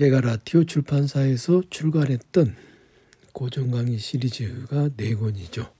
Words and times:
제가 0.00 0.22
라티오 0.22 0.64
출판사에서 0.64 1.60
출간했던 1.68 2.56
고전 3.34 3.70
강의 3.70 3.98
시리즈가 3.98 4.88
네 4.96 5.14
권이죠. 5.14 5.70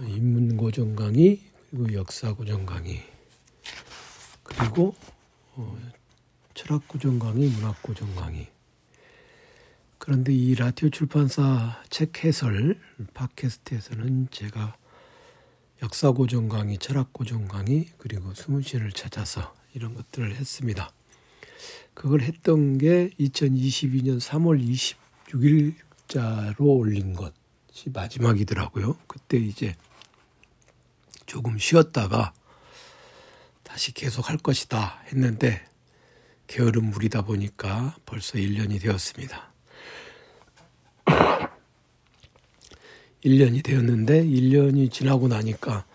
인문 0.00 0.56
고전 0.56 0.96
강의 0.96 1.40
그리고 1.70 1.92
역사 1.92 2.32
고전 2.32 2.66
강의 2.66 3.04
그리고 4.42 4.96
어, 5.52 5.78
철학 6.54 6.88
고전 6.88 7.20
강의, 7.20 7.50
문학 7.50 7.80
고전 7.82 8.12
강의. 8.16 8.48
그런데 9.98 10.32
이 10.32 10.56
라티오 10.56 10.90
출판사 10.90 11.80
책 11.90 12.24
해설 12.24 12.80
팟캐스트에서는 13.14 14.26
제가 14.32 14.76
역사 15.84 16.10
고전 16.10 16.48
강의, 16.48 16.78
철학 16.78 17.12
고전 17.12 17.46
강의 17.46 17.86
그리고 17.96 18.34
수문시를 18.34 18.90
찾아서 18.90 19.54
이런 19.72 19.94
것들을 19.94 20.34
했습니다. 20.34 20.90
그걸 21.94 22.22
했던 22.22 22.78
게 22.78 23.10
2022년 23.20 24.20
3월 24.20 24.60
26일자로 25.28 26.60
올린 26.60 27.14
것이 27.14 27.90
마지막이더라고요. 27.92 28.96
그때 29.06 29.38
이제 29.38 29.74
조금 31.26 31.58
쉬었다가 31.58 32.32
다시 33.62 33.92
계속 33.92 34.28
할 34.28 34.36
것이다 34.36 35.02
했는데 35.08 35.64
게으름 36.46 36.90
무리다 36.90 37.22
보니까 37.22 37.96
벌써 38.04 38.38
1년이 38.38 38.80
되었습니다. 38.80 39.52
1년이 43.24 43.64
되었는데 43.64 44.24
1년이 44.24 44.92
지나고 44.92 45.28
나니까 45.28 45.86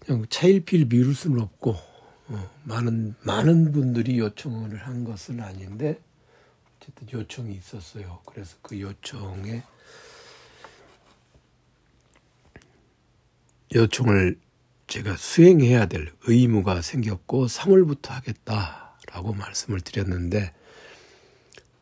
그냥 0.00 0.26
차일피일 0.28 0.86
미룰 0.86 1.14
수는 1.14 1.40
없고 1.40 1.70
어, 1.70 1.93
많은 2.64 3.14
많은 3.22 3.72
분들이 3.72 4.18
요청을 4.18 4.76
한 4.78 5.04
것은 5.04 5.40
아닌데 5.40 6.00
어쨌든 6.76 7.10
요청이 7.12 7.54
있었어요. 7.54 8.20
그래서 8.24 8.56
그 8.62 8.80
요청에 8.80 9.62
요청을 13.74 14.38
제가 14.86 15.16
수행해야 15.16 15.86
될 15.86 16.12
의무가 16.26 16.82
생겼고 16.82 17.46
3월부터 17.46 18.08
하겠다라고 18.08 19.32
말씀을 19.32 19.80
드렸는데 19.80 20.52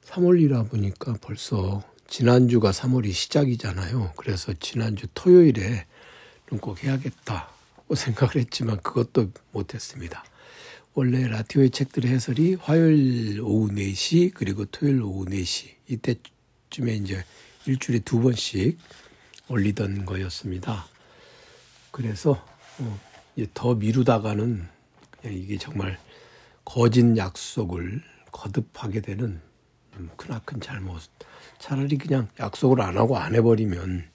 3월이라 0.04 0.70
보니까 0.70 1.16
벌써 1.20 1.82
지난주가 2.06 2.70
3월이 2.70 3.12
시작이잖아요. 3.12 4.12
그래서 4.16 4.52
지난주 4.54 5.06
토요일에 5.14 5.86
꼭 6.60 6.84
해야겠다고 6.84 7.94
생각을 7.96 8.36
했지만 8.36 8.80
그것도 8.82 9.32
못했습니다. 9.52 10.22
원래 10.94 11.26
라디오의 11.26 11.70
책들의 11.70 12.10
해설이 12.10 12.54
화요일 12.56 13.40
오후 13.40 13.68
4시 13.68 14.32
그리고 14.34 14.66
토요일 14.66 15.02
오후 15.02 15.24
4시 15.24 15.70
이때쯤에 15.88 16.94
이제 16.96 17.24
일주일에 17.66 18.00
두 18.00 18.20
번씩 18.20 18.78
올리던 19.48 20.04
거였습니다. 20.04 20.86
그래서 21.90 22.46
어, 22.78 23.00
더 23.54 23.74
미루다가는 23.74 24.68
그냥 25.20 25.36
이게 25.36 25.56
정말 25.56 25.98
거짓 26.64 27.16
약속을 27.16 28.02
거듭하게 28.30 29.00
되는 29.00 29.40
크나큰 30.16 30.60
잘못. 30.60 31.00
차라리 31.58 31.96
그냥 31.96 32.28
약속을 32.38 32.80
안 32.82 32.98
하고 32.98 33.16
안 33.16 33.34
해버리면 33.34 34.10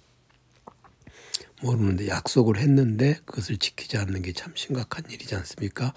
모르는데 1.62 2.08
약속을 2.08 2.58
했는데 2.58 3.16
그것을 3.26 3.58
지키지 3.58 3.98
않는 3.98 4.22
게 4.22 4.32
참 4.34 4.54
심각한 4.56 5.06
일이지 5.10 5.34
않습니까? 5.36 5.94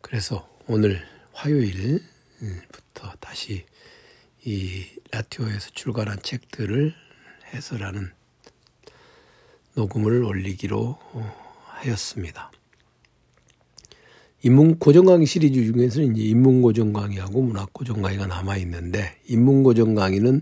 그래서 0.00 0.48
오늘 0.66 1.00
화요일부터 1.32 2.00
다시 3.20 3.64
이 4.44 4.84
라티오에서 5.10 5.70
출간한 5.74 6.18
책들을 6.22 6.94
해설하는 7.52 8.10
녹음을 9.74 10.24
올리기로 10.24 10.98
하였습니다. 11.66 12.50
인문 14.42 14.78
고전 14.78 15.04
강의 15.04 15.26
시리즈 15.26 15.72
중에서는 15.72 16.16
이제 16.16 16.24
인문 16.28 16.62
고전 16.62 16.92
강의하고 16.92 17.42
문학 17.42 17.72
고전 17.72 18.00
강의가 18.00 18.26
남아 18.26 18.56
있는데 18.58 19.18
인문 19.26 19.62
고전 19.62 19.94
강의는 19.94 20.40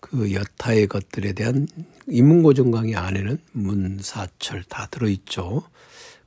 그 0.00 0.32
여타의 0.32 0.86
것들에 0.86 1.34
대한 1.34 1.68
인문 2.06 2.42
고전 2.42 2.70
강의 2.70 2.96
안에는 2.96 3.38
문사철 3.52 4.64
다 4.64 4.86
들어 4.90 5.08
있죠. 5.08 5.62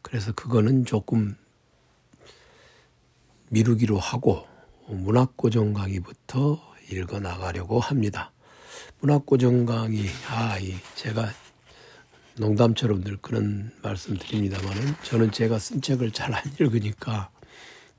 그래서 0.04 0.32
그거는 0.34 0.86
조금 0.86 1.36
미루기로 3.52 4.00
하고 4.00 4.48
문학 4.88 5.36
고전 5.36 5.74
강의부터 5.74 6.58
읽어 6.90 7.20
나가려고 7.20 7.82
합니다. 7.82 8.32
문학 9.02 9.26
고전 9.26 9.66
강의 9.66 10.06
아 10.30 10.58
이 10.58 10.74
제가 10.96 11.30
농담처럼 12.38 13.04
늘 13.04 13.18
그런 13.18 13.74
말씀 13.84 14.18
드립니다만은 14.18 14.96
저는 15.04 15.32
제가 15.34 15.60
쓴 15.60 15.82
책을 15.82 16.12
잘 16.12 16.34
안 16.34 16.42
읽으니까 16.62 17.30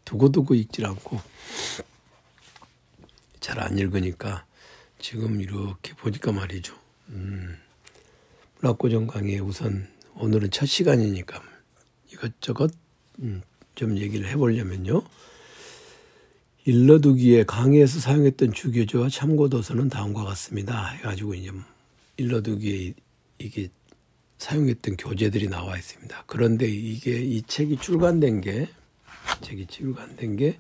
두고두고 0.07 0.55
읽질 0.55 0.87
않고 0.87 1.21
잘 3.41 3.61
안 3.61 3.77
읽으니까 3.77 4.47
지금 4.99 5.43
이렇게 5.43 5.93
보니까 5.95 6.33
말이죠. 6.33 6.75
음, 7.11 7.59
문학고전 8.61 9.07
강의 9.07 9.39
우선 9.39 9.87
오늘은 10.15 10.51
첫 10.51 10.65
시간이니까 10.65 11.43
이것저것 12.11 12.73
음, 13.19 13.43
좀 13.75 13.99
얘기를 13.99 14.27
해보려면요. 14.29 15.03
일러두기에 16.65 17.45
강의에서 17.45 17.99
사용했던 17.99 18.53
주교조와 18.53 19.09
참고도서는 19.09 19.89
다음과 19.89 20.25
같습니다. 20.25 20.87
해가지고 20.91 21.35
이제 21.35 21.51
일러두기에 22.17 22.95
이게 23.39 23.69
사용했던 24.39 24.97
교재들이 24.97 25.49
나와 25.49 25.77
있습니다. 25.77 26.25
그런데 26.27 26.69
이게 26.69 27.21
이 27.21 27.43
책이 27.43 27.79
출간된 27.79 28.41
게 28.41 28.69
책이 29.41 29.67
출간된 29.67 30.37
게 30.37 30.59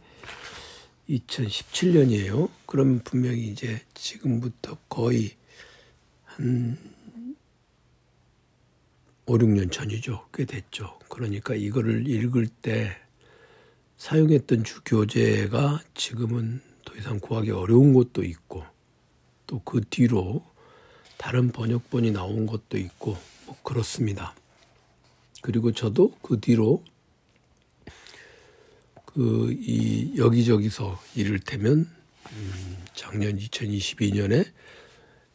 2017년이에요. 1.09 2.49
그러면 2.67 3.01
분명히 3.05 3.49
이제 3.49 3.81
지금부터 3.95 4.77
거의 4.89 5.33
한 6.25 6.79
5, 9.27 9.39
6년 9.39 9.71
전이죠. 9.71 10.27
꽤 10.34 10.45
됐죠. 10.45 10.99
그러니까 11.09 11.55
이거를 11.55 12.09
읽을 12.09 12.49
때 12.49 12.97
사용했던 14.03 14.65
주 14.65 14.81
교재가 14.85 15.81
지금은 15.95 16.61
더 16.85 16.93
이상 16.97 17.21
구하기 17.21 17.53
어려운 17.53 17.93
것도 17.95 18.25
있고 18.25 18.65
또 19.47 19.61
그 19.65 19.81
뒤로 19.89 20.45
다른 21.17 21.53
번역본이 21.53 22.11
나온 22.11 22.47
것도 22.47 22.79
있고 22.79 23.17
뭐 23.47 23.57
그렇습니다. 23.63 24.35
그리고 25.41 25.71
저도 25.71 26.17
그 26.21 26.41
뒤로 26.41 26.83
그 29.05 29.53
이 29.53 30.15
여기저기서 30.17 31.01
이를테면 31.15 31.89
음 32.33 32.84
작년 32.95 33.39
2022년에 33.39 34.51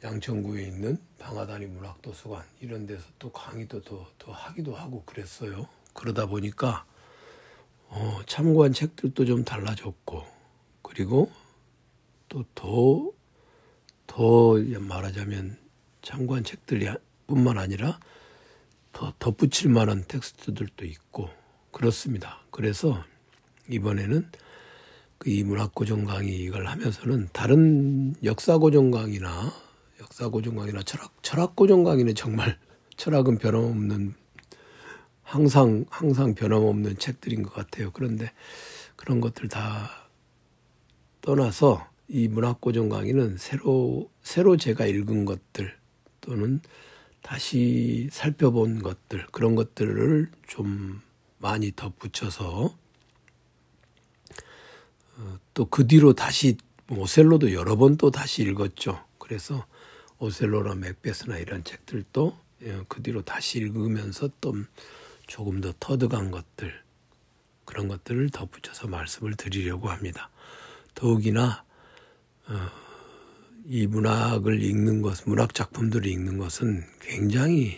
양천구에 0.04 0.64
있는 0.64 0.98
방아다니 1.20 1.68
문학도서관 1.68 2.44
이런 2.60 2.86
데서 2.86 3.06
또 3.18 3.32
강의도 3.32 3.82
더, 3.84 4.12
더 4.20 4.34
하기도 4.34 4.76
하고 4.76 5.04
그랬어요. 5.06 5.70
그러다 5.94 6.26
보니까 6.26 6.86
어, 7.90 8.20
참고한 8.26 8.74
책들도 8.74 9.26
좀 9.26 9.44
달라졌고 9.44 10.24
그리고 10.82 11.32
또 12.30 12.44
더 12.56 13.18
더 14.08 14.56
말하자면 14.80 15.58
참고한 16.02 16.44
책들이 16.44 16.88
뿐만 17.28 17.58
아니라 17.58 18.00
더 18.94 19.14
덧붙일 19.20 19.70
만한 19.70 20.06
텍스트들도 20.08 20.86
있고 20.86 21.30
그렇습니다. 21.72 22.40
그래서 22.50 23.04
이번에는 23.70 24.30
그 25.20 25.30
이 25.30 25.44
문학고정 25.44 26.06
강의 26.06 26.36
이걸 26.40 26.68
하면서는 26.68 27.30
다른 27.34 28.16
역사고정 28.24 28.92
강의나 28.92 29.52
역사고정 30.00 30.56
강의나 30.56 30.82
철학 30.84 31.12
철학고정 31.22 31.84
강의는 31.84 32.16
정말 32.16 32.58
철학은 32.98 33.38
변함없는 33.40 34.16
항상 35.28 35.84
항상 35.90 36.34
변함없는 36.36 37.00
책들인 37.00 37.44
것 37.44 37.54
같아요. 37.54 37.92
그런데 37.92 38.32
그런 38.96 39.20
것들 39.20 39.50
다 39.50 40.08
떠나서 41.20 41.86
이 42.08 42.30
문학고정 42.30 42.88
강의는 42.88 43.36
새로 43.38 44.10
새로 44.24 44.56
제가 44.56 44.86
읽은 44.86 45.26
것들 45.26 45.76
또는 46.22 46.62
다시 47.22 48.08
살펴본 48.10 48.82
것들 48.82 49.28
그런 49.34 49.56
것들을 49.56 50.32
좀 50.48 51.02
많이 51.40 51.74
덧붙여서 51.76 52.74
어, 55.18 55.40
또그 55.54 55.88
뒤로 55.88 56.14
다시 56.14 56.56
오셀로도 56.90 57.52
여러 57.52 57.76
번 57.76 57.98
또 57.98 58.12
다시 58.12 58.44
읽었죠. 58.44 59.04
그래서 59.20 59.66
오셀로나 60.20 60.76
맥베스나 60.76 61.38
이런 61.38 61.66
책들도 61.66 62.38
예, 62.64 62.82
그 62.88 63.04
뒤로 63.04 63.24
다시 63.24 63.60
읽으면서 63.60 64.30
또 64.40 64.56
조금 65.28 65.62
더 65.62 65.74
터득한 65.80 66.32
것들 66.32 66.74
그런 67.66 67.88
것들을 67.88 68.30
덧붙여서 68.30 68.88
말씀을 68.88 69.36
드리려고 69.36 69.90
합니다. 69.90 70.30
더욱이나 70.96 71.64
어, 72.48 72.54
이 73.66 73.86
문학을 73.86 74.64
읽는 74.64 75.02
것, 75.02 75.28
문학 75.28 75.54
작품들을 75.54 76.08
읽는 76.08 76.38
것은 76.38 76.84
굉장히 77.02 77.78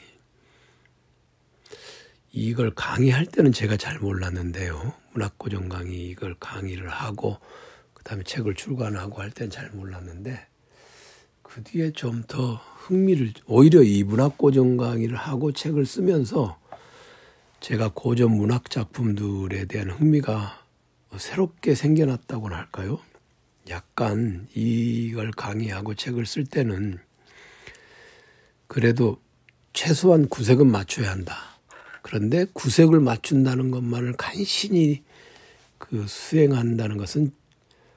이걸 2.32 2.70
강의할 2.76 3.26
때는 3.26 3.52
제가 3.52 3.78
잘 3.78 3.98
몰랐는데요. 3.98 4.94
문학고정 5.14 5.68
강의 5.68 6.08
이걸 6.08 6.36
강의를 6.40 6.90
하고 6.90 7.40
그다음에 7.96 8.24
책을 8.24 8.54
출간하고 8.54 9.20
할 9.22 9.32
때는 9.32 9.50
잘 9.50 9.72
몰랐는데 9.72 10.48
그 11.42 11.64
뒤에 11.64 11.92
좀 11.92 12.24
더 12.28 12.62
흥미를 12.90 13.34
오히려 13.46 13.84
이 13.84 14.04
문학고정 14.04 14.78
강의를 14.78 15.16
하고 15.16 15.52
책을 15.52 15.86
쓰면서 15.86 16.60
제가 17.60 17.92
고전 17.94 18.32
문학 18.32 18.70
작품들에 18.70 19.66
대한 19.66 19.90
흥미가 19.90 20.66
새롭게 21.18 21.76
생겨났다고나 21.76 22.56
할까요? 22.56 23.00
약간 23.70 24.48
이걸 24.56 25.32
강의하고 25.32 25.94
책을 25.94 26.26
쓸 26.26 26.46
때는 26.46 27.00
그래도 28.68 29.20
최소한 29.74 30.30
구색은 30.30 30.72
맞춰야 30.72 31.12
한다. 31.12 31.60
그런데 32.02 32.46
구색을 32.54 33.02
맞춘다는 33.02 33.72
것만을 33.72 34.14
간신히 34.14 35.04
그 35.78 36.08
수행한다는 36.08 36.98
것은 36.98 37.32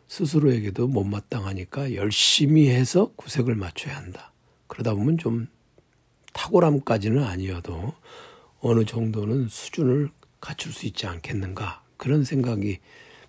스스로에게도 0.08 0.88
못마땅하니까 0.88 1.94
열심히 1.94 2.68
해서 2.68 3.12
구색을 3.16 3.54
맞춰야 3.54 3.96
한다. 3.96 4.32
그러다 4.66 4.94
보면 4.94 5.18
좀 5.18 5.48
탁월함까지는 6.32 7.22
아니어도 7.22 7.94
어느 8.62 8.84
정도는 8.84 9.48
수준을 9.48 10.10
갖출 10.40 10.72
수 10.72 10.86
있지 10.86 11.06
않겠는가 11.06 11.82
그런 11.96 12.22
생각이 12.24 12.78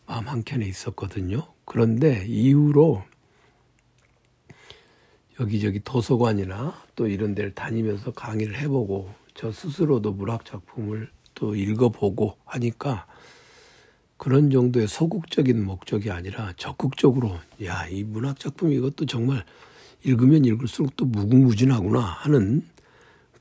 마음 0.05 0.27
한켠에 0.27 0.65
있었거든요. 0.65 1.47
그런데 1.65 2.23
이후로 2.27 3.03
여기저기 5.39 5.79
도서관이나 5.79 6.75
또 6.95 7.07
이런 7.07 7.33
데를 7.33 7.53
다니면서 7.55 8.11
강의를 8.11 8.59
해보고 8.59 9.11
저 9.33 9.51
스스로도 9.51 10.11
문학 10.11 10.45
작품을 10.45 11.09
또 11.33 11.55
읽어보고 11.55 12.37
하니까 12.45 13.07
그런 14.17 14.51
정도의 14.51 14.87
소극적인 14.87 15.65
목적이 15.65 16.11
아니라 16.11 16.53
적극적으로 16.57 17.39
야 17.63 17.87
이 17.89 18.03
문학 18.03 18.39
작품 18.39 18.71
이것도 18.71 19.07
정말 19.07 19.43
읽으면 20.03 20.45
읽을수록 20.45 20.95
또 20.95 21.05
무궁무진하구나 21.05 21.99
하는 21.99 22.67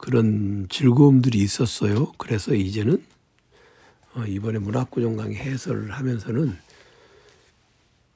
그런 0.02 0.66
즐거움들이 0.68 1.38
있었어요. 1.38 2.10
그래서 2.18 2.54
이제는 2.54 3.00
어, 4.14 4.24
이번에 4.26 4.58
문학고전 4.58 5.16
강의 5.16 5.36
해설을 5.36 5.92
하면서는 5.92 6.58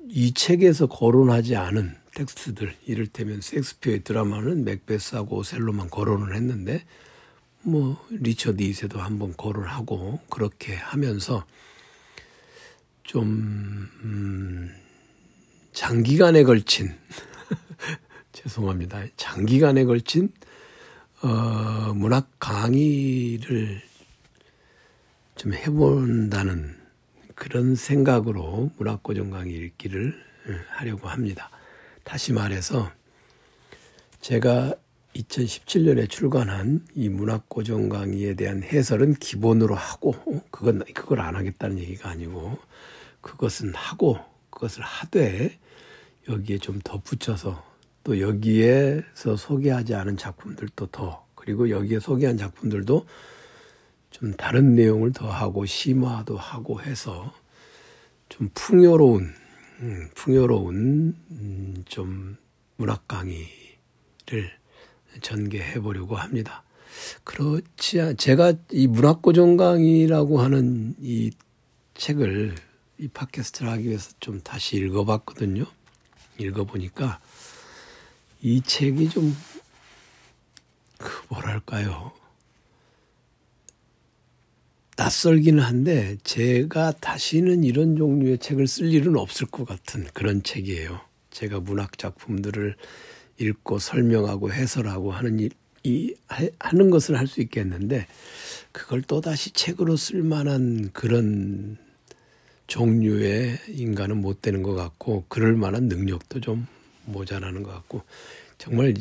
이 0.09 0.35
책에서 0.35 0.89
거론하지 0.89 1.55
않은 1.55 1.95
텍스트들 2.13 2.75
이를테면 2.87 3.41
섹스피어의 3.41 4.03
드라마는 4.03 4.65
맥베스하고 4.65 5.37
오셀로만 5.37 5.89
거론을 5.89 6.35
했는데 6.35 6.85
뭐 7.63 8.05
리처드 8.11 8.65
2세도 8.65 8.99
한번 8.99 9.35
거론하고 9.37 10.19
그렇게 10.29 10.75
하면서 10.75 11.47
좀 13.05 13.89
음, 14.03 14.75
장기간에 15.73 16.43
걸친 16.43 16.93
죄송합니다 18.33 19.05
장기간에 19.17 19.85
걸친 19.85 20.33
어, 21.27 21.93
문학 21.93 22.29
강의를 22.39 23.83
좀 25.35 25.55
해본다는 25.55 26.77
그런 27.35 27.75
생각으로 27.75 28.71
문학고정 28.77 29.31
강의 29.31 29.55
읽기를 29.55 30.15
예, 30.49 30.53
하려고 30.69 31.09
합니다. 31.09 31.51
다시 32.05 32.33
말해서 32.33 32.93
제가 34.21 34.77
2017년에 35.17 36.09
출간한 36.09 36.87
이 36.95 37.09
문학 37.09 37.49
고정 37.49 37.89
강의에 37.89 38.35
대한 38.35 38.63
해설은 38.63 39.15
기본으로 39.15 39.75
하고 39.75 40.15
그건 40.53 40.85
그걸 40.95 41.21
안 41.21 41.35
하겠다는 41.35 41.81
얘기가 41.81 42.09
아니고 42.09 42.57
그것은 43.21 43.75
하고 43.75 44.21
그것을 44.51 44.85
하되 44.85 45.59
여기에 46.29 46.59
좀 46.59 46.81
덧붙여서 46.85 47.76
또 48.07 48.21
여기에서 48.21 49.35
소개하지 49.37 49.97
않은 49.97 50.17
작품들도 50.17 50.87
더 50.93 51.27
그리고 51.35 51.71
여기에 51.71 51.99
소개한 51.99 52.37
작품들도 52.37 53.05
좀 54.13 54.33
다른 54.35 54.77
내용을 54.77 55.13
더하고 55.13 55.67
심화도 55.67 56.37
하고 56.37 56.81
해서 56.81 57.35
좀 58.29 58.49
풍요로운 58.55 59.35
음, 59.81 60.09
풍요로운 60.15 61.17
음, 61.33 61.85
좀 61.87 62.37
문학 62.77 63.09
강의를 63.09 63.49
전개해 65.21 65.81
보려고 65.81 66.15
합니다. 66.15 66.63
그렇지 67.25 68.01
않, 68.01 68.17
제가 68.17 68.53
이 68.71 68.87
문학 68.87 69.21
고정 69.21 69.57
강의라고 69.57 70.39
하는 70.39 70.95
이 71.01 71.33
책을 71.95 72.55
이 72.99 73.09
팟캐스트를 73.09 73.69
하기 73.73 73.89
위해서 73.89 74.13
좀 74.21 74.41
다시 74.43 74.77
읽어봤거든요. 74.77 75.65
읽어보니까 76.39 77.19
이 78.43 78.61
책이 78.63 79.09
좀, 79.11 79.37
그 80.99 81.11
뭐랄까요. 81.29 82.13
낯설기는 84.97 85.63
한데 85.63 86.17
제가 86.25 86.93
다시는 86.93 87.65
이런 87.65 87.97
종류의 87.97 88.39
책을 88.39 88.67
쓸 88.67 88.93
일은 88.93 89.17
없을 89.17 89.47
것 89.47 89.67
같은 89.67 90.07
그런 90.15 90.43
책이에요. 90.43 91.01
제가 91.31 91.61
문학 91.61 91.99
작품들을 91.99 92.77
읽고 93.39 93.79
설명하고 93.79 94.53
해설하고 94.53 95.13
하는 95.13 95.39
일, 95.39 95.51
이 95.83 96.15
하는 96.59 96.91
것을 96.91 97.19
할 97.19 97.27
수 97.27 97.41
있겠는데 97.43 98.07
그걸 98.73 99.03
또 99.03 99.21
다시 99.21 99.53
책으로 99.53 99.97
쓸 99.97 100.23
만한 100.23 100.91
그런 100.93 101.77
종류의 102.67 103.59
인간은 103.69 104.21
못 104.21 104.41
되는 104.41 104.63
것 104.63 104.75
같고 104.75 105.27
그럴 105.29 105.55
만한 105.55 105.85
능력도 105.85 106.41
좀 106.41 106.67
모자라는 107.07 107.63
것 107.63 107.73
같고 107.73 108.03
정말 108.59 108.95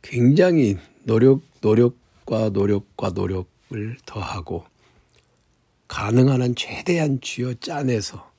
굉장히 0.00 0.78
노력 1.04 1.42
노력과 1.60 2.50
노력과 2.50 3.10
노력을 3.10 3.96
더하고 4.06 4.64
가능한 5.88 6.42
한 6.42 6.54
최대한 6.54 7.20
쥐어 7.20 7.54
짜내서 7.54 8.32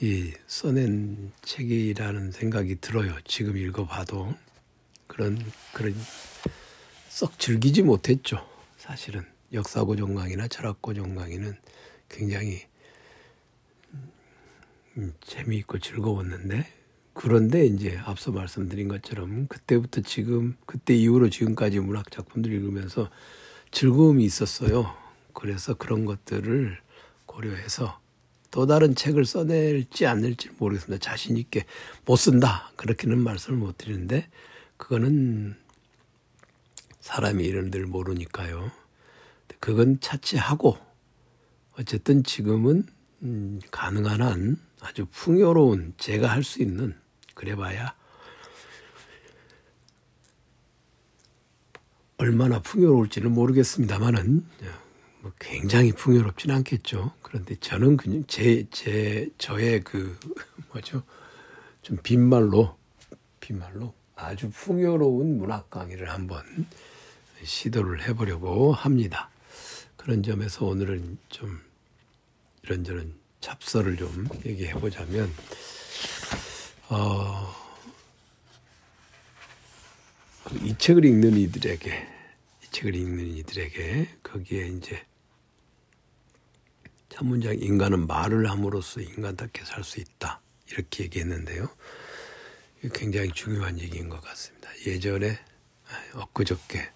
이 0.00 0.32
써낸 0.46 1.32
책이라는 1.42 2.32
생각이 2.32 2.76
들어요. 2.80 3.14
지금 3.24 3.56
읽어봐도 3.56 4.34
그런 5.06 5.38
그런 5.72 5.94
썩 7.08 7.38
즐기지 7.38 7.82
못했죠. 7.82 8.44
사실은 8.76 9.24
역사고정 9.52 10.14
강의나 10.14 10.48
철학고정 10.48 11.14
강의는 11.14 11.56
굉장히 12.08 12.62
음, 14.96 15.12
재미있고 15.20 15.78
즐거웠는데 15.78 16.66
그런데 17.14 17.64
이제 17.64 17.96
앞서 18.04 18.32
말씀드린 18.32 18.88
것처럼 18.88 19.46
그때부터 19.46 20.02
지금 20.02 20.56
그때 20.66 20.94
이후로 20.94 21.30
지금까지 21.30 21.78
문학 21.78 22.10
작품들 22.10 22.52
읽으면서 22.52 23.08
즐거움이 23.70 24.24
있었어요. 24.24 24.94
그래서 25.32 25.74
그런 25.74 26.04
것들을 26.04 26.76
고려해서 27.26 28.00
또 28.50 28.66
다른 28.66 28.94
책을 28.94 29.24
써낼지 29.24 30.06
않을지 30.06 30.50
모르겠습니다. 30.58 31.02
자신 31.02 31.36
있게 31.36 31.64
못 32.04 32.16
쓴다 32.16 32.70
그렇게는 32.76 33.18
말씀을 33.18 33.58
못 33.58 33.78
드리는데 33.78 34.28
그거는 34.76 35.56
사람이 37.00 37.44
이런 37.44 37.70
들 37.70 37.86
모르니까요. 37.86 38.70
그건 39.60 39.98
차치하고 40.00 40.76
어쨌든 41.78 42.22
지금은 42.24 42.84
음, 43.22 43.60
가능한 43.70 44.20
한 44.20 44.56
아주 44.80 45.06
풍요로운 45.10 45.94
제가 45.96 46.28
할 46.28 46.42
수 46.42 46.60
있는 46.60 46.94
그래봐야 47.34 47.94
얼마나 52.16 52.60
풍요로울지는 52.60 53.32
모르겠습니다만은 53.32 54.46
뭐 55.20 55.32
굉장히 55.38 55.92
풍요롭지는 55.92 56.54
않겠죠. 56.56 57.12
그런데 57.22 57.56
저는 57.56 57.96
그냥 57.96 58.24
제, 58.28 58.66
제, 58.70 59.28
저의 59.38 59.80
그, 59.80 60.18
뭐죠. 60.72 61.02
좀 61.82 61.96
빈말로, 62.02 62.76
빈말로 63.40 63.94
아주 64.14 64.50
풍요로운 64.50 65.38
문학 65.38 65.70
강의를 65.70 66.10
한번 66.10 66.42
시도를 67.42 68.06
해보려고 68.08 68.72
합니다. 68.72 69.30
그런 69.96 70.22
점에서 70.22 70.66
오늘은 70.66 71.18
좀 71.30 71.60
이런저런 72.62 73.14
잡설을 73.40 73.96
좀 73.96 74.28
얘기해 74.44 74.74
보자면, 74.74 75.32
어, 76.90 77.54
이 80.62 80.74
책을 80.78 81.04
읽는 81.04 81.36
이들에게, 81.38 82.08
이 82.62 82.66
책을 82.70 82.94
읽는 82.94 83.26
이들에게 83.38 84.18
거기에 84.22 84.68
이제 84.68 85.04
첫 87.08 87.24
문장 87.24 87.54
인간은 87.58 88.06
말을 88.06 88.50
함으로써 88.50 89.00
인간답게 89.00 89.64
살 89.64 89.84
수 89.84 90.00
있다. 90.00 90.42
이렇게 90.70 91.04
얘기했는데요. 91.04 91.68
굉장히 92.92 93.30
중요한 93.32 93.78
얘기인 93.80 94.08
것 94.08 94.20
같습니다. 94.20 94.70
예전에 94.86 95.38
엊그저께 96.14 96.90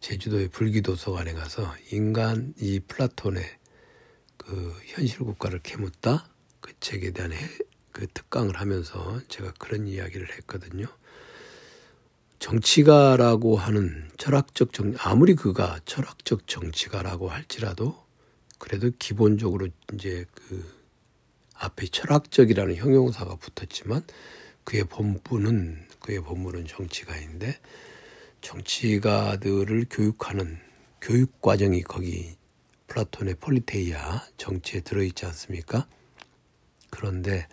제주도의 0.00 0.48
불기도서관에 0.48 1.32
가서 1.32 1.74
인간 1.90 2.54
이 2.58 2.78
플라톤의 2.80 3.44
그 4.36 4.80
현실 4.86 5.18
국가를 5.20 5.60
캐묻다 5.60 6.28
그 6.60 6.72
책에 6.80 7.10
대한 7.10 7.32
해, 7.32 7.38
그 7.98 8.06
특강을 8.14 8.60
하면서 8.60 9.20
제가 9.26 9.52
그런 9.58 9.88
이야기를 9.88 10.32
했거든요. 10.34 10.86
정치가라고 12.38 13.56
하는 13.56 14.08
철학적 14.16 14.72
정 14.72 14.94
아무리 15.00 15.34
그가 15.34 15.80
철학적 15.84 16.46
정치가라고 16.46 17.28
할지라도 17.28 18.00
그래도 18.58 18.92
기본적으로 19.00 19.66
이제 19.92 20.26
그 20.32 20.64
앞에 21.54 21.88
철학적이라는 21.88 22.76
형용사가 22.76 23.34
붙었지만 23.34 24.04
그의 24.62 24.84
본분은 24.84 25.88
그의 25.98 26.20
본분은 26.22 26.68
정치가인데 26.68 27.58
정치가들을 28.42 29.86
교육하는 29.90 30.60
교육 31.00 31.40
과정이 31.40 31.82
거기 31.82 32.36
플라톤의 32.86 33.34
폴리테이아 33.40 34.24
정체에 34.36 34.82
들어있지 34.82 35.26
않습니까? 35.26 35.88
그런데 36.90 37.48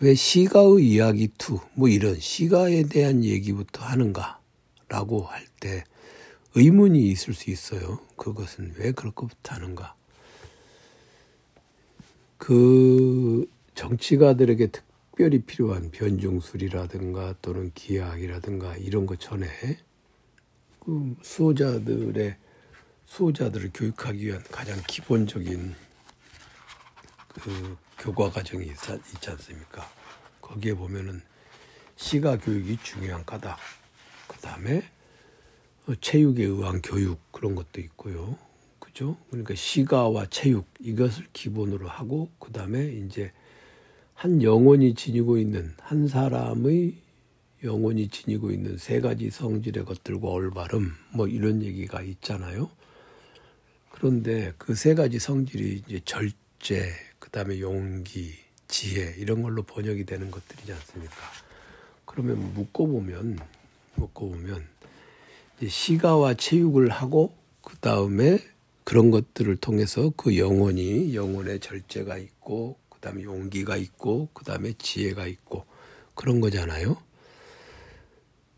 왜 0.00 0.14
시가의 0.14 0.86
이야기 0.88 1.28
투, 1.38 1.60
뭐 1.74 1.88
이런 1.88 2.18
시가에 2.18 2.84
대한 2.84 3.22
얘기부터 3.24 3.84
하는가라고 3.84 5.22
할 5.22 5.46
때 5.60 5.84
의문이 6.54 7.08
있을 7.10 7.34
수 7.34 7.50
있어요. 7.50 8.00
그것은 8.16 8.74
왜 8.78 8.92
그렇게부터 8.92 9.54
하는가? 9.54 9.94
그 12.38 13.48
정치가들에게 13.74 14.68
특별히 14.68 15.42
필요한 15.42 15.90
변종술이라든가 15.90 17.34
또는 17.42 17.70
기하학이라든가 17.74 18.76
이런 18.78 19.06
것 19.06 19.20
전에 19.20 19.46
그 20.80 21.14
수호자들의 21.22 22.36
수호자들을 23.04 23.70
교육하기 23.74 24.26
위한 24.26 24.42
가장 24.50 24.80
기본적인 24.88 25.74
그 27.28 27.76
교과 28.00 28.30
과정이 28.30 28.64
있, 28.66 28.70
있지 29.14 29.30
않습니까? 29.30 29.86
거기에 30.40 30.74
보면은 30.74 31.20
시가 31.96 32.38
교육이 32.38 32.78
중요한 32.82 33.24
까다. 33.26 33.58
그 34.26 34.38
다음에 34.38 34.82
체육에 36.00 36.44
의한 36.44 36.80
교육 36.82 37.20
그런 37.30 37.54
것도 37.54 37.80
있고요. 37.82 38.38
그죠? 38.78 39.16
그러니까 39.28 39.54
시가와 39.54 40.26
체육 40.30 40.66
이것을 40.80 41.26
기본으로 41.32 41.88
하고 41.88 42.30
그 42.38 42.50
다음에 42.52 42.86
이제 42.86 43.32
한 44.14 44.42
영혼이 44.42 44.94
지니고 44.94 45.36
있는 45.36 45.74
한 45.80 46.08
사람의 46.08 46.94
영혼이 47.62 48.08
지니고 48.08 48.50
있는 48.50 48.78
세 48.78 49.00
가지 49.00 49.30
성질의 49.30 49.84
것들과 49.84 50.26
올바름 50.28 50.92
뭐 51.12 51.28
이런 51.28 51.62
얘기가 51.62 52.00
있잖아요. 52.02 52.70
그런데 53.90 54.54
그 54.56 54.74
세 54.74 54.94
가지 54.94 55.18
성질이 55.18 55.82
이제 55.86 56.00
절 56.06 56.30
제, 56.60 56.92
그 57.18 57.30
다음에 57.30 57.60
용기, 57.60 58.34
지혜 58.68 59.14
이런 59.18 59.42
걸로 59.42 59.62
번역이 59.62 60.04
되는 60.04 60.30
것들이지 60.30 60.72
않습니까? 60.72 61.16
그러면 62.04 62.54
묶어 62.54 62.86
보면 62.86 63.38
묶어 63.96 64.26
보면 64.26 64.66
시가와 65.66 66.34
체육을 66.34 66.88
하고 66.90 67.34
그 67.62 67.76
다음에 67.78 68.38
그런 68.84 69.10
것들을 69.10 69.56
통해서 69.56 70.12
그 70.16 70.36
영혼이 70.38 71.14
영혼의 71.14 71.60
절제가 71.60 72.18
있고 72.18 72.76
그 72.88 72.98
다음에 73.00 73.22
용기가 73.24 73.76
있고 73.76 74.28
그 74.32 74.44
다음에 74.44 74.72
지혜가 74.78 75.26
있고 75.26 75.64
그런 76.14 76.40
거잖아요. 76.40 76.96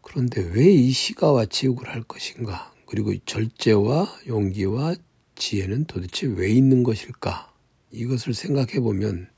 그런데 0.00 0.42
왜 0.42 0.64
이 0.72 0.90
시가와 0.90 1.46
체육을 1.46 1.88
할 1.88 2.02
것인가? 2.02 2.72
그리고 2.86 3.14
절제와 3.24 4.20
용기와 4.26 4.94
지혜는 5.36 5.84
도대체 5.86 6.26
왜 6.26 6.50
있는 6.50 6.82
것일까? 6.82 7.51
이것을 7.92 8.34
생각해 8.34 8.80
보면 8.80 9.28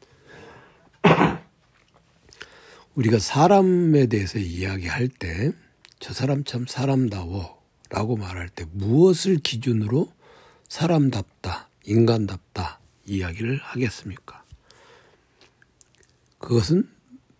우리가 2.94 3.18
사람에 3.18 4.06
대해서 4.06 4.38
이야기할 4.38 5.08
때 5.08 5.52
저 6.04 6.12
사람 6.12 6.44
참 6.44 6.66
사람다워 6.66 7.62
라고 7.88 8.16
말할 8.16 8.50
때 8.50 8.66
무엇을 8.72 9.38
기준으로 9.38 10.12
사람답다, 10.68 11.70
인간답다 11.86 12.78
이야기를 13.06 13.56
하겠습니까? 13.62 14.44
그것은 16.38 16.86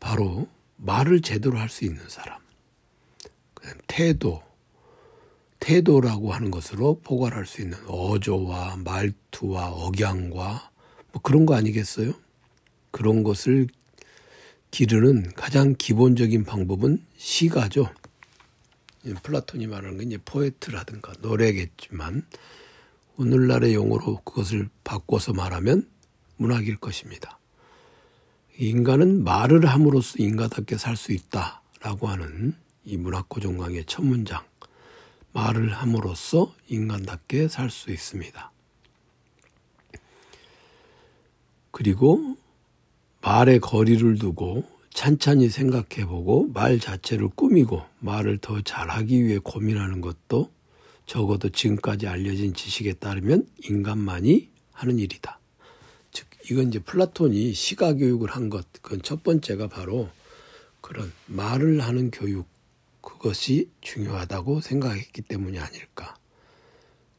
바로 0.01 0.49
말을 0.77 1.21
제대로 1.21 1.59
할 1.59 1.69
수 1.69 1.85
있는 1.85 2.09
사람. 2.09 2.41
태도, 3.87 4.43
태도라고 5.61 6.33
하는 6.33 6.51
것으로 6.51 7.01
포괄할 7.01 7.45
수 7.45 7.61
있는 7.61 7.77
어조와 7.87 8.77
말투와 8.79 9.73
억양과 9.73 10.71
뭐 11.15 11.23
그런 11.23 11.47
거 11.47 11.55
아니겠어요? 11.55 12.13
그런 12.91 13.23
것을 13.23 13.69
기르는 14.73 15.33
가장 15.35 15.77
기본적인 15.79 16.45
방법은 16.45 17.05
시가죠. 17.17 17.89
플라톤이 19.23 19.69
말하는 19.69 19.99
게 19.99 20.05
이제 20.05 20.19
포에트라든가 20.25 21.13
노래겠지만 21.21 22.27
오늘날의 23.17 23.75
용어로 23.75 24.23
그것을 24.25 24.69
바꿔서 24.83 25.33
말하면 25.33 25.89
문학일 26.37 26.79
것입니다. 26.79 27.39
인간은 28.59 29.23
말을 29.23 29.67
함으로써 29.67 30.17
인간답게 30.19 30.79
살 30.79 30.97
수 30.97 31.13
있다라고 31.13 32.09
하는 32.09 32.57
이 32.85 32.97
문학고정강의 32.97 33.85
첫 33.87 34.05
문장. 34.05 34.43
말을 35.33 35.73
함으로써 35.75 36.53
인간답게 36.69 37.47
살 37.49 37.71
수 37.71 37.93
있습니다. 37.93 38.54
그리고 41.75 42.37
말에 43.21 43.59
거리를 43.59 44.17
두고 44.19 44.63
찬찬히 44.91 45.49
생각해 45.49 46.07
보고 46.07 46.47
말 46.55 46.79
자체를 46.79 47.31
꾸미고 47.31 47.83
말을 47.99 48.39
더 48.39 48.61
잘하기 48.61 49.25
위해 49.25 49.39
고민하는 49.39 50.01
것도 50.01 50.53
적어도 51.07 51.49
지금까지 51.49 52.07
알려진 52.07 52.55
지식에 52.55 52.93
따르면 52.93 53.49
인간만이 53.65 54.51
하는 54.71 55.01
일이다. 55.01 55.41
즉, 56.13 56.29
이건 56.49 56.69
이제 56.69 56.79
플라톤이 56.79 57.53
시가 57.55 57.95
교육을 57.95 58.31
한 58.31 58.51
것, 58.51 58.65
그건 58.81 59.03
첫 59.03 59.25
번째가 59.25 59.67
바로 59.67 60.09
그런 60.81 61.13
말을 61.27 61.81
하는 61.81 62.13
교육, 62.13 62.47
그것이 63.01 63.69
중요하다고 63.81 64.61
생각했기 64.61 65.23
때문이 65.23 65.59
아닐까. 65.59 66.15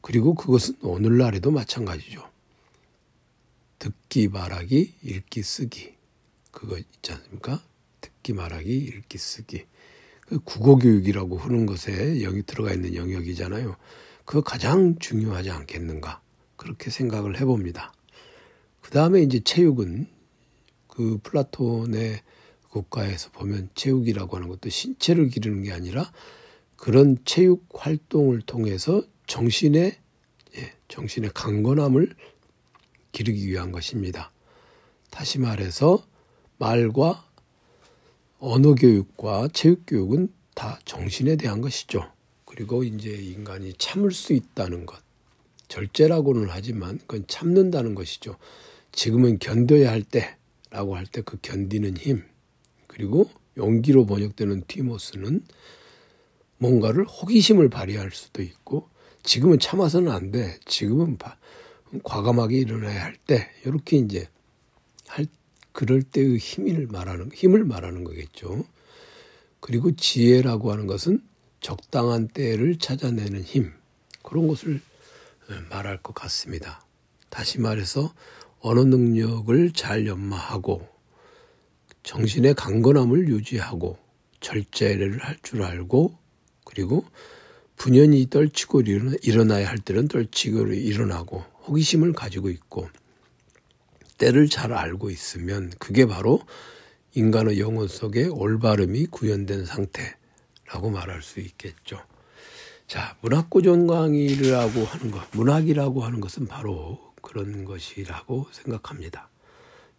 그리고 0.00 0.32
그것은 0.34 0.76
오늘날에도 0.80 1.50
마찬가지죠. 1.50 2.35
듣기 3.86 4.26
말하기, 4.26 4.94
읽기 5.04 5.42
쓰기. 5.44 5.94
그거 6.50 6.76
있지 6.76 7.12
않습니까? 7.12 7.62
듣기 8.00 8.32
말하기, 8.32 8.76
읽기 8.76 9.16
쓰기. 9.16 9.64
그 10.22 10.40
국어 10.40 10.74
교육이라고 10.74 11.38
하는 11.38 11.66
것에 11.66 12.22
여기 12.24 12.42
들어가 12.42 12.72
있는 12.72 12.96
영역이잖아요. 12.96 13.76
그거 14.24 14.40
가장 14.40 14.98
중요하지 14.98 15.50
않겠는가. 15.50 16.20
그렇게 16.56 16.90
생각을 16.90 17.40
해봅니다. 17.40 17.92
그 18.80 18.90
다음에 18.90 19.22
이제 19.22 19.38
체육은 19.38 20.08
그 20.88 21.18
플라톤의 21.22 22.22
국가에서 22.68 23.30
보면 23.30 23.70
체육이라고 23.76 24.36
하는 24.36 24.48
것도 24.48 24.68
신체를 24.68 25.28
기르는 25.28 25.62
게 25.62 25.72
아니라 25.72 26.10
그런 26.74 27.18
체육 27.24 27.68
활동을 27.72 28.42
통해서 28.42 29.04
정신의 29.28 29.96
예, 30.56 30.72
정신의 30.88 31.30
강건함을 31.34 32.16
기르기 33.16 33.46
위한 33.48 33.72
것입니다. 33.72 34.30
다시 35.10 35.38
말해서 35.38 36.04
말과 36.58 37.26
언어 38.38 38.74
교육과 38.74 39.48
체육 39.54 39.84
교육은 39.86 40.28
다 40.54 40.78
정신에 40.84 41.36
대한 41.36 41.62
것이죠. 41.62 42.12
그리고 42.44 42.84
이제 42.84 43.08
인간이 43.10 43.72
참을 43.78 44.10
수 44.12 44.34
있다는 44.34 44.84
것. 44.84 45.00
절제라고는 45.68 46.48
하지만 46.50 46.98
그건 46.98 47.24
참는다는 47.26 47.94
것이죠. 47.94 48.36
지금은 48.92 49.38
견뎌야 49.38 49.90
할 49.90 50.02
때라고 50.02 50.94
할 50.96 51.06
때 51.06 51.22
그 51.22 51.38
견디는 51.40 51.96
힘. 51.96 52.22
그리고 52.86 53.30
용기로 53.56 54.04
번역되는 54.04 54.64
티모스는 54.68 55.42
뭔가를 56.58 57.06
호기심을 57.06 57.70
발휘할 57.70 58.10
수도 58.10 58.42
있고 58.42 58.90
지금은 59.22 59.58
참아서는 59.58 60.12
안 60.12 60.30
돼. 60.30 60.58
지금은 60.66 61.16
과감하게 62.02 62.58
일어나야 62.58 63.04
할 63.04 63.16
때. 63.16 63.50
이렇게 63.64 63.96
이제 63.96 64.28
할 65.06 65.26
그럴 65.72 66.02
때의 66.02 66.38
힘을 66.38 66.86
말하는 66.86 67.30
힘을 67.32 67.64
말하는 67.64 68.04
거겠죠. 68.04 68.64
그리고 69.60 69.94
지혜라고 69.94 70.72
하는 70.72 70.86
것은 70.86 71.22
적당한 71.60 72.28
때를 72.28 72.78
찾아내는 72.78 73.42
힘 73.42 73.72
그런 74.22 74.46
것을 74.48 74.80
말할 75.70 76.02
것 76.02 76.14
같습니다. 76.14 76.84
다시 77.28 77.60
말해서 77.60 78.12
언어 78.60 78.84
능력을 78.84 79.72
잘 79.72 80.06
연마하고 80.06 80.88
정신의 82.02 82.54
강건함을 82.54 83.28
유지하고 83.28 83.98
절제를 84.40 85.18
할 85.18 85.38
줄 85.42 85.62
알고 85.62 86.16
그리고 86.64 87.04
분연히 87.76 88.28
떨치고 88.30 88.82
일어나야 89.22 89.68
할 89.68 89.78
때는 89.78 90.08
떨치고 90.08 90.72
일어나고 90.72 91.44
호기심을 91.66 92.12
가지고 92.12 92.48
있고 92.50 92.88
때를 94.18 94.48
잘 94.48 94.72
알고 94.72 95.10
있으면 95.10 95.70
그게 95.78 96.06
바로 96.06 96.40
인간의 97.14 97.60
영혼 97.60 97.88
속에 97.88 98.26
올바름이 98.26 99.06
구현된 99.06 99.64
상태라고 99.66 100.90
말할 100.90 101.22
수 101.22 101.40
있겠죠. 101.40 102.00
자, 102.86 103.16
문학고전 103.20 103.86
강의라고 103.86 104.84
하는 104.84 105.10
것, 105.10 105.26
문학이라고 105.32 106.04
하는 106.04 106.20
것은 106.20 106.46
바로 106.46 107.14
그런 107.20 107.64
것이라고 107.64 108.46
생각합니다. 108.52 109.28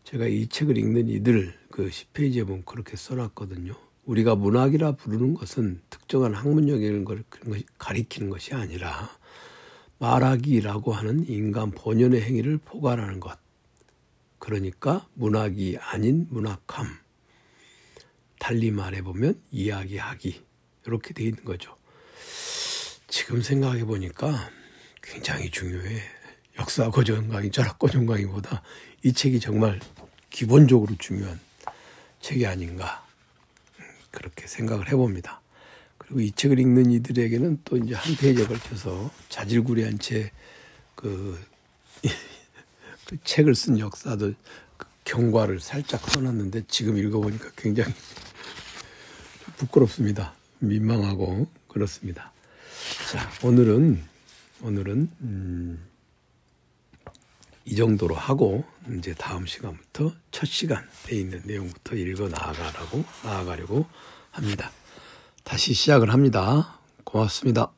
제가 0.03 0.27
이 0.27 0.47
책을 0.47 0.77
읽는 0.77 1.09
이들 1.09 1.53
그 1.69 1.89
10페이지에 1.89 2.47
보면 2.47 2.63
그렇게 2.63 2.95
써놨거든요. 2.95 3.75
우리가 4.05 4.35
문학이라 4.35 4.93
부르는 4.93 5.33
것은 5.33 5.81
특정한 5.89 6.33
학문적인 6.33 7.03
걸 7.03 7.25
가리키는 7.77 8.29
것이 8.29 8.53
아니라 8.53 9.16
말하기라고 9.99 10.93
하는 10.93 11.27
인간 11.27 11.71
본연의 11.71 12.21
행위를 12.21 12.57
포괄하는 12.57 13.19
것. 13.19 13.37
그러니까 14.39 15.07
문학이 15.15 15.77
아닌 15.79 16.27
문학함. 16.29 16.87
달리 18.39 18.71
말해보면 18.71 19.41
이야기하기. 19.51 20.45
이렇게 20.85 21.13
돼 21.13 21.23
있는 21.23 21.43
거죠. 21.43 21.75
지금 23.07 23.41
생각해 23.41 23.85
보니까 23.85 24.49
굉장히 25.01 25.49
중요해. 25.49 26.01
역사 26.59 26.89
고전 26.89 27.29
강의, 27.29 27.51
철학 27.51 27.77
고전 27.77 28.05
강의보다 28.05 28.61
이 29.03 29.13
책이 29.13 29.39
정말 29.39 29.79
기본적으로 30.29 30.95
중요한 30.97 31.39
책이 32.21 32.45
아닌가 32.45 33.05
그렇게 34.11 34.47
생각을 34.47 34.87
해봅니다. 34.89 35.41
그리고 36.07 36.21
이 36.21 36.31
책을 36.31 36.57
읽는 36.59 36.89
이들에게는 36.91 37.61
또 37.65 37.75
이제 37.75 37.93
한 37.93 38.15
페이지에 38.15 38.45
걸쳐서 38.45 39.11
자질구레한 39.27 39.99
채그 39.99 40.23
그 43.05 43.17
책을 43.25 43.55
쓴 43.55 43.77
역사도 43.77 44.33
그 44.77 44.87
경과를 45.03 45.59
살짝 45.59 46.09
써놨는데 46.09 46.63
지금 46.69 46.97
읽어보니까 46.97 47.51
굉장히 47.57 47.93
부끄럽습니다. 49.57 50.33
민망하고 50.59 51.47
그렇습니다. 51.67 52.31
자, 53.11 53.29
오늘은 53.45 54.01
오늘은 54.61 55.11
음, 55.21 55.87
이 57.65 57.75
정도로 57.75 58.15
하고 58.15 58.63
이제 58.97 59.13
다음 59.13 59.45
시간부터 59.45 60.13
첫 60.31 60.45
시간에 60.45 60.87
있는 61.11 61.41
내용부터 61.43 61.95
읽어 61.95 62.29
나아가라고 62.29 63.03
나아가려고 63.23 63.85
합니다. 64.31 64.71
다시 65.47 65.73
시작을 65.73 66.11
합니다. 66.11 66.77
고맙습니다. 67.05 67.76